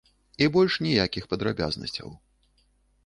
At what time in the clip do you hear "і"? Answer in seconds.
0.45-0.47